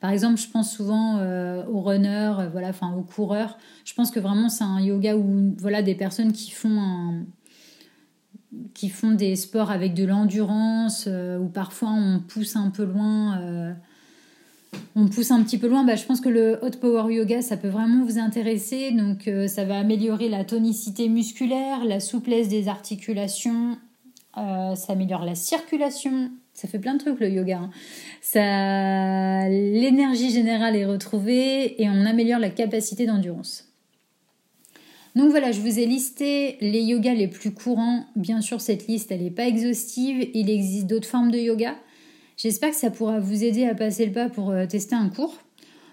par 0.00 0.10
exemple, 0.10 0.40
je 0.40 0.48
pense 0.48 0.74
souvent 0.74 1.20
aux 1.68 1.80
runners, 1.80 2.48
voilà, 2.50 2.68
enfin 2.68 2.92
aux 2.92 3.02
coureurs. 3.02 3.58
Je 3.84 3.94
pense 3.94 4.10
que 4.10 4.20
vraiment 4.20 4.48
c'est 4.48 4.64
un 4.64 4.80
yoga 4.80 5.16
où 5.16 5.54
voilà 5.58 5.82
des 5.82 5.94
personnes 5.94 6.32
qui 6.32 6.50
font 6.50 7.24
qui 8.72 8.88
font 8.88 9.10
des 9.10 9.34
sports 9.34 9.72
avec 9.72 9.94
de 9.94 10.04
l'endurance, 10.04 11.08
où 11.08 11.48
parfois 11.48 11.90
on 11.90 12.20
pousse 12.20 12.54
un 12.56 12.70
peu 12.70 12.84
loin 12.84 13.74
on 14.96 15.08
pousse 15.08 15.30
un 15.30 15.42
petit 15.42 15.58
peu 15.58 15.66
loin, 15.66 15.84
bah, 15.84 15.96
je 15.96 16.04
pense 16.04 16.20
que 16.20 16.28
le 16.28 16.58
Hot 16.62 16.78
Power 16.80 17.12
Yoga, 17.12 17.42
ça 17.42 17.56
peut 17.56 17.68
vraiment 17.68 18.04
vous 18.04 18.18
intéresser. 18.18 18.92
Donc, 18.92 19.26
euh, 19.26 19.48
ça 19.48 19.64
va 19.64 19.78
améliorer 19.78 20.28
la 20.28 20.44
tonicité 20.44 21.08
musculaire, 21.08 21.84
la 21.84 21.98
souplesse 21.98 22.48
des 22.48 22.68
articulations, 22.68 23.76
euh, 24.36 24.74
ça 24.74 24.92
améliore 24.92 25.24
la 25.24 25.34
circulation. 25.34 26.30
Ça 26.52 26.68
fait 26.68 26.78
plein 26.78 26.94
de 26.94 27.00
trucs 27.00 27.18
le 27.18 27.28
yoga. 27.28 27.58
Hein. 27.58 27.70
Ça, 28.20 29.48
l'énergie 29.48 30.30
générale 30.30 30.76
est 30.76 30.86
retrouvée 30.86 31.82
et 31.82 31.88
on 31.88 32.06
améliore 32.06 32.38
la 32.38 32.50
capacité 32.50 33.06
d'endurance. 33.06 33.68
Donc 35.16 35.30
voilà, 35.30 35.50
je 35.50 35.60
vous 35.60 35.78
ai 35.78 35.86
listé 35.86 36.56
les 36.60 36.82
yogas 36.82 37.14
les 37.14 37.28
plus 37.28 37.52
courants. 37.52 38.04
Bien 38.14 38.40
sûr, 38.40 38.60
cette 38.60 38.86
liste, 38.86 39.10
elle 39.10 39.22
n'est 39.22 39.30
pas 39.30 39.46
exhaustive. 39.46 40.28
Il 40.34 40.48
existe 40.50 40.86
d'autres 40.86 41.08
formes 41.08 41.32
de 41.32 41.38
yoga. 41.38 41.74
J'espère 42.36 42.70
que 42.70 42.76
ça 42.76 42.90
pourra 42.90 43.20
vous 43.20 43.44
aider 43.44 43.64
à 43.64 43.74
passer 43.74 44.06
le 44.06 44.12
pas 44.12 44.28
pour 44.28 44.50
euh, 44.50 44.66
tester 44.66 44.94
un 44.94 45.08
cours. 45.08 45.38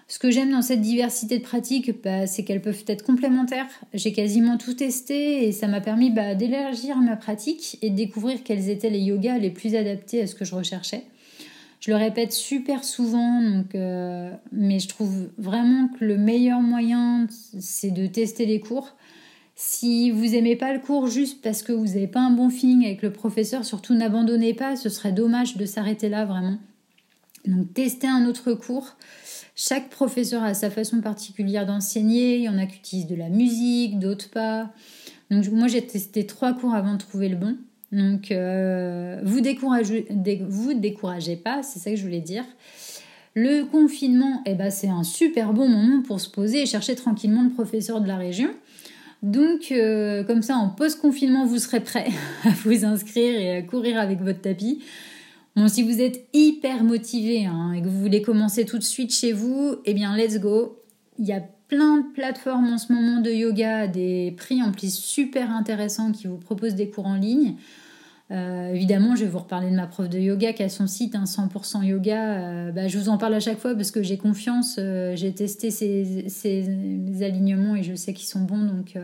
Ce 0.08 0.18
que 0.18 0.30
j'aime 0.30 0.50
dans 0.50 0.60
cette 0.60 0.80
diversité 0.80 1.38
de 1.38 1.42
pratiques, 1.42 2.02
bah, 2.02 2.26
c'est 2.26 2.44
qu'elles 2.44 2.60
peuvent 2.60 2.84
être 2.86 3.02
complémentaires. 3.02 3.68
J'ai 3.94 4.12
quasiment 4.12 4.58
tout 4.58 4.74
testé 4.74 5.46
et 5.46 5.52
ça 5.52 5.68
m'a 5.68 5.80
permis 5.80 6.10
bah, 6.10 6.34
d'élargir 6.34 6.96
ma 6.98 7.16
pratique 7.16 7.78
et 7.80 7.90
de 7.90 7.96
découvrir 7.96 8.42
quels 8.44 8.68
étaient 8.68 8.90
les 8.90 9.00
yogas 9.00 9.38
les 9.38 9.50
plus 9.50 9.74
adaptés 9.74 10.20
à 10.20 10.26
ce 10.26 10.34
que 10.34 10.44
je 10.44 10.54
recherchais. 10.54 11.04
Je 11.80 11.90
le 11.90 11.96
répète 11.96 12.32
super 12.32 12.84
souvent, 12.84 13.40
donc, 13.42 13.74
euh, 13.74 14.30
mais 14.52 14.78
je 14.78 14.88
trouve 14.88 15.30
vraiment 15.38 15.88
que 15.88 16.04
le 16.04 16.16
meilleur 16.16 16.60
moyen, 16.60 17.26
c'est 17.58 17.90
de 17.90 18.06
tester 18.06 18.46
les 18.46 18.60
cours. 18.60 18.94
Si 19.54 20.10
vous 20.10 20.34
aimez 20.34 20.56
pas 20.56 20.72
le 20.72 20.80
cours 20.80 21.08
juste 21.08 21.42
parce 21.42 21.62
que 21.62 21.72
vous 21.72 21.86
n'avez 21.86 22.06
pas 22.06 22.20
un 22.20 22.30
bon 22.30 22.50
feeling 22.50 22.84
avec 22.84 23.02
le 23.02 23.12
professeur, 23.12 23.64
surtout 23.64 23.94
n'abandonnez 23.94 24.54
pas, 24.54 24.76
ce 24.76 24.88
serait 24.88 25.12
dommage 25.12 25.56
de 25.56 25.66
s'arrêter 25.66 26.08
là 26.08 26.24
vraiment. 26.24 26.58
Donc 27.46 27.72
testez 27.74 28.06
un 28.06 28.26
autre 28.26 28.54
cours. 28.54 28.96
Chaque 29.54 29.90
professeur 29.90 30.42
a 30.42 30.54
sa 30.54 30.70
façon 30.70 31.00
particulière 31.00 31.66
d'enseigner. 31.66 32.36
Il 32.36 32.42
y 32.42 32.48
en 32.48 32.58
a 32.58 32.66
qui 32.66 32.78
utilisent 32.78 33.06
de 33.06 33.16
la 33.16 33.28
musique, 33.28 33.98
d'autres 33.98 34.30
pas. 34.30 34.70
Donc 35.30 35.46
moi 35.50 35.68
j'ai 35.68 35.86
testé 35.86 36.26
trois 36.26 36.54
cours 36.54 36.74
avant 36.74 36.94
de 36.94 36.98
trouver 36.98 37.28
le 37.28 37.36
bon. 37.36 37.56
Donc 37.90 38.30
euh, 38.30 39.20
vous 39.22 39.40
découragez, 39.40 40.06
vous 40.48 40.72
découragez 40.72 41.36
pas, 41.36 41.62
c'est 41.62 41.78
ça 41.78 41.90
que 41.90 41.96
je 41.96 42.02
voulais 42.02 42.20
dire. 42.20 42.44
Le 43.34 43.64
confinement, 43.64 44.42
eh 44.44 44.54
ben, 44.54 44.70
c'est 44.70 44.88
un 44.88 45.04
super 45.04 45.54
bon 45.54 45.68
moment 45.68 46.02
pour 46.02 46.20
se 46.20 46.28
poser 46.28 46.62
et 46.62 46.66
chercher 46.66 46.94
tranquillement 46.94 47.42
le 47.42 47.48
professeur 47.50 48.00
de 48.00 48.08
la 48.08 48.16
région. 48.16 48.50
Donc, 49.22 49.70
euh, 49.70 50.24
comme 50.24 50.42
ça, 50.42 50.56
en 50.56 50.68
post-confinement, 50.68 51.46
vous 51.46 51.58
serez 51.58 51.80
prêt 51.80 52.08
à 52.44 52.50
vous 52.64 52.84
inscrire 52.84 53.40
et 53.40 53.56
à 53.56 53.62
courir 53.62 53.98
avec 53.98 54.20
votre 54.20 54.40
tapis. 54.40 54.82
Bon, 55.54 55.68
si 55.68 55.82
vous 55.82 56.00
êtes 56.00 56.26
hyper 56.32 56.82
motivé 56.82 57.46
hein, 57.46 57.72
et 57.72 57.82
que 57.82 57.86
vous 57.86 58.00
voulez 58.00 58.22
commencer 58.22 58.64
tout 58.64 58.78
de 58.78 58.82
suite 58.82 59.14
chez 59.14 59.32
vous, 59.32 59.76
eh 59.84 59.94
bien, 59.94 60.16
let's 60.16 60.40
go. 60.40 60.78
Il 61.18 61.26
y 61.26 61.32
a 61.32 61.42
plein 61.68 61.98
de 61.98 62.12
plateformes 62.14 62.72
en 62.72 62.78
ce 62.78 62.92
moment 62.92 63.20
de 63.20 63.30
yoga, 63.30 63.86
des 63.86 64.34
prix 64.36 64.62
en 64.62 64.72
plus 64.72 64.94
super 64.94 65.50
intéressants 65.50 66.10
qui 66.12 66.26
vous 66.26 66.38
proposent 66.38 66.74
des 66.74 66.90
cours 66.90 67.06
en 67.06 67.16
ligne. 67.16 67.54
Euh, 68.30 68.72
évidemment, 68.72 69.14
je 69.14 69.24
vais 69.24 69.30
vous 69.30 69.40
reparler 69.40 69.70
de 69.70 69.76
ma 69.76 69.86
prof 69.86 70.08
de 70.08 70.18
yoga 70.18 70.52
qui 70.52 70.62
a 70.62 70.68
son 70.68 70.86
site, 70.86 71.14
100% 71.14 71.76
hein, 71.76 71.84
yoga. 71.84 72.38
Euh, 72.38 72.72
bah, 72.72 72.88
je 72.88 72.98
vous 72.98 73.08
en 73.08 73.18
parle 73.18 73.34
à 73.34 73.40
chaque 73.40 73.58
fois 73.58 73.74
parce 73.74 73.90
que 73.90 74.02
j'ai 74.02 74.16
confiance. 74.16 74.76
Euh, 74.78 75.14
j'ai 75.16 75.32
testé 75.34 75.70
ses, 75.70 77.22
alignements 77.22 77.76
et 77.76 77.82
je 77.82 77.94
sais 77.94 78.14
qu'ils 78.14 78.28
sont 78.28 78.40
bons. 78.40 78.64
Donc, 78.64 78.96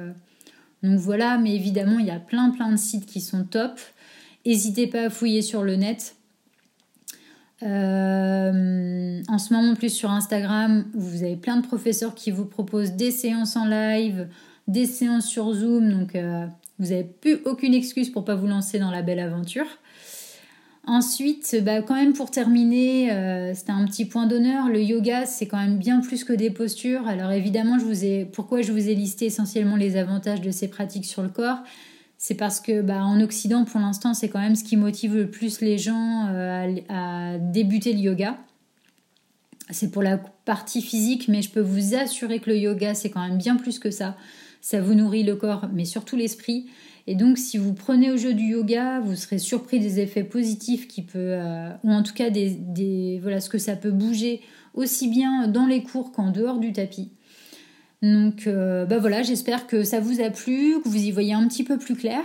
donc 0.83 0.99
voilà, 0.99 1.39
mais 1.39 1.55
évidemment, 1.55 1.99
il 1.99 2.07
y 2.07 2.11
a 2.11 2.21
plein 2.21 2.51
plein 2.51 2.71
de 2.71 2.77
sites 2.77 3.07
qui 3.07 3.21
sont 3.21 3.45
top. 3.45 3.79
N'hésitez 4.47 4.87
pas 4.87 5.07
à 5.07 5.11
fouiller 5.11 5.43
sur 5.43 5.63
le 5.63 5.77
net. 5.77 6.15
en 7.61 7.67
ce 9.39 9.53
moment, 9.53 9.75
plus 9.75 9.93
sur 9.93 10.11
Instagram, 10.11 10.87
vous 10.95 11.23
avez 11.23 11.37
plein 11.37 11.59
de 11.59 11.67
professeurs 11.67 12.15
qui 12.15 12.31
vous 12.31 12.47
proposent 12.47 12.93
des 12.93 13.11
séances 13.11 13.57
en 13.57 13.67
live, 13.67 14.29
des 14.69 14.87
séances 14.87 15.27
sur 15.27 15.53
Zoom. 15.53 15.91
Donc, 15.91 16.17
vous 16.79 16.87
n'avez 16.87 17.05
plus 17.05 17.39
aucune 17.45 17.75
excuse 17.75 18.11
pour 18.11 18.25
pas 18.25 18.35
vous 18.35 18.47
lancer 18.47 18.79
dans 18.79 18.91
la 18.91 19.03
belle 19.03 19.21
aventure. 19.21 19.67
Ensuite, 20.87 21.55
bah, 21.65 21.83
quand 21.83 21.97
même 21.97 22.15
pour 22.15 22.31
terminer, 22.31 23.13
euh, 23.13 23.53
c'était 23.53 23.73
un 23.73 23.85
petit 23.85 24.07
point 24.07 24.27
d'honneur. 24.27 24.71
Le 24.71 24.81
yoga, 24.81 25.27
c'est 25.27 25.47
quand 25.47 25.59
même 25.59 25.77
bien 25.77 26.01
plus 26.01 26.25
que 26.25 26.33
des 26.33 26.49
postures. 26.49 27.07
Alors 27.07 27.31
évidemment, 27.31 27.79
je 27.79 27.85
vous 27.85 28.05
ai, 28.07 28.25
pourquoi 28.25 28.63
je 28.63 28.73
vous 28.73 28.89
ai 28.89 28.95
listé 28.95 29.27
essentiellement 29.27 29.77
les 29.77 29.99
avantages 29.99 30.41
de 30.41 30.51
ces 30.51 30.69
pratiques 30.69 31.05
sur 31.05 31.23
le 31.23 31.29
corps? 31.29 31.59
C'est 32.17 32.37
parce 32.37 32.61
que 32.61 32.81
bah, 32.81 33.05
en 33.05 33.21
Occident, 33.21 33.67
pour 33.67 33.81
l'instant, 33.81 34.15
c'est 34.15 34.31
quand 34.31 34.41
même 34.41 34.57
ce 34.57 34.65
qui 34.65 34.79
motive 34.79 35.15
le 35.15 35.31
plus 35.31 35.61
les 35.61 35.77
gens 35.77 36.29
euh, 36.31 36.77
à 36.89 37.37
débuter 37.39 37.93
le 37.93 37.99
yoga. 37.99 38.39
C'est 39.71 39.91
pour 39.91 40.03
la 40.03 40.17
partie 40.17 40.81
physique, 40.81 41.29
mais 41.29 41.43
je 41.43 41.51
peux 41.51 41.61
vous 41.61 41.95
assurer 41.97 42.39
que 42.39 42.49
le 42.49 42.57
yoga, 42.57 42.95
c'est 42.95 43.11
quand 43.11 43.21
même 43.21 43.37
bien 43.37 43.57
plus 43.57 43.79
que 43.79 43.91
ça 43.91 44.17
ça 44.61 44.81
vous 44.81 44.95
nourrit 44.95 45.23
le 45.23 45.37
corps, 45.37 45.69
mais 45.73 45.85
surtout 45.85 46.17
l'esprit. 46.17 46.67
Et 47.07 47.15
donc, 47.15 47.39
si 47.39 47.57
vous 47.57 47.73
prenez 47.73 48.11
au 48.11 48.19
jeu 48.19 48.35
du 48.35 48.45
yoga, 48.45 49.01
vous 49.01 49.17
serez 49.17 49.39
surpris 49.39 49.81
des 49.81 49.99
effets 49.99 50.25
positifs 50.25 50.87
qui 50.89 51.03
peut, 51.03 51.19
euh, 51.19 51.71
ou 51.83 51.91
en 51.91 52.03
tout 52.03 52.13
cas 52.13 52.29
des, 52.29 53.19
voilà 53.23 53.41
ce 53.41 53.49
que 53.49 53.57
ça 53.57 53.77
peut 53.77 53.91
bouger 53.91 54.43
aussi 54.75 55.09
bien 55.09 55.49
dans 55.49 55.67
les 55.67 55.83
cours 55.83 56.13
qu'en 56.13 56.31
dehors 56.31 56.59
du 56.59 56.73
tapis. 56.73 57.11
Donc, 58.03 58.47
euh, 58.47 58.85
bah 58.85 58.99
voilà, 58.99 59.23
j'espère 59.23 59.67
que 59.67 59.83
ça 59.83 60.01
vous 60.01 60.21
a 60.21 60.31
plu, 60.31 60.81
que 60.83 60.89
vous 60.89 61.03
y 61.03 61.11
voyez 61.11 61.33
un 61.33 61.49
petit 61.49 61.65
peu 61.65 61.79
plus 61.79 61.97
clair. 61.97 62.23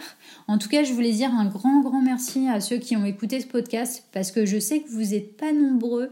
En 0.47 0.57
tout 0.57 0.69
cas, 0.69 0.83
je 0.83 0.93
voulais 0.93 1.13
dire 1.13 1.33
un 1.33 1.45
grand, 1.45 1.81
grand 1.81 2.01
merci 2.01 2.47
à 2.47 2.59
ceux 2.59 2.77
qui 2.77 2.95
ont 2.95 3.05
écouté 3.05 3.39
ce 3.39 3.47
podcast 3.47 4.03
parce 4.11 4.31
que 4.31 4.45
je 4.45 4.59
sais 4.59 4.81
que 4.81 4.89
vous 4.89 5.13
n'êtes 5.13 5.35
pas 5.37 5.51
nombreux 5.51 6.11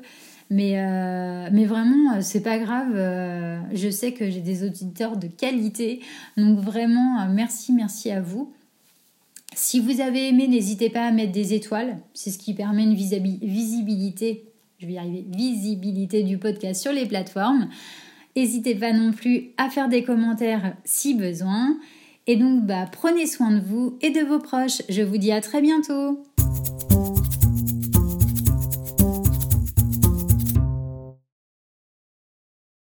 mais, 0.52 0.74
euh, 0.76 1.48
mais 1.54 1.64
vraiment, 1.64 2.16
euh, 2.16 2.20
c'est 2.22 2.44
pas 2.44 2.60
grave. 2.60 2.92
Euh, 2.94 3.58
je 3.74 3.90
sais 3.90 4.12
que 4.12 4.30
j'ai 4.30 4.42
des 4.42 4.66
auditeurs 4.66 5.16
de 5.16 5.28
qualité. 5.28 6.02
Donc 6.36 6.60
vraiment, 6.60 7.26
merci, 7.30 7.72
merci 7.72 8.12
à 8.12 8.20
vous. 8.20 8.52
Si 9.56 9.80
vous 9.80 10.02
avez 10.02 10.28
aimé, 10.28 10.50
n'hésitez 10.50 10.90
pas 10.90 11.06
à 11.06 11.12
mettre 11.12 11.32
des 11.32 11.54
étoiles. 11.54 11.98
C'est 12.14 12.32
ce 12.32 12.38
qui 12.38 12.54
permet 12.54 12.84
une 12.84 12.96
visibilité, 12.96 14.44
je 14.80 14.88
vais 14.88 14.94
y 14.94 14.98
arriver, 14.98 15.26
visibilité 15.30 16.24
du 16.24 16.38
podcast 16.38 16.82
sur 16.82 16.92
les 16.92 17.06
plateformes. 17.06 17.70
N'hésitez 18.36 18.76
pas 18.76 18.92
non 18.92 19.14
plus 19.14 19.52
à 19.58 19.70
faire 19.70 19.88
des 19.88 20.04
commentaires 20.04 20.76
si 20.84 21.14
besoin. 21.14 21.78
Et 22.28 22.36
donc, 22.36 22.66
bah, 22.66 22.88
prenez 22.92 23.26
soin 23.26 23.52
de 23.52 23.62
vous 23.62 23.98
et 24.02 24.10
de 24.10 24.22
vos 24.22 24.40
proches. 24.40 24.82
Je 24.90 25.02
vous 25.02 25.18
dis 25.18 25.32
à 25.32 25.40
très 25.40 25.62
bientôt. 25.62 26.22